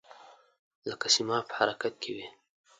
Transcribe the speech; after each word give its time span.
لکه 0.89 1.07
سیماب 1.15 1.43
په 1.49 1.55
حرکت 1.59 1.93
کې 2.01 2.11
وي. 2.15 2.27